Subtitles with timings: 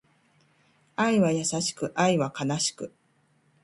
[0.95, 2.91] 愛は優しく、愛は悲しく